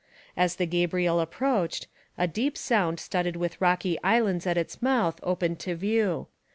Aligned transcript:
As 0.35 0.55
the 0.55 0.65
Gabriel 0.65 1.19
approached, 1.19 1.85
a 2.17 2.25
deep 2.27 2.57
sound 2.57 2.99
studded 2.99 3.35
with 3.35 3.61
rocky 3.61 4.01
islands 4.03 4.47
at 4.47 4.57
its 4.57 4.81
mouth 4.81 5.19
opened 5.21 5.59
to 5.59 5.75
view. 5.75 6.25